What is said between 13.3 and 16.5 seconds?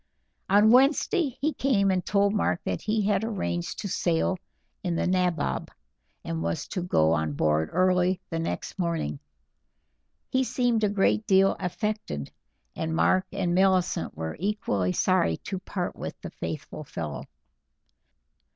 and Millicent were equally sorry to part with the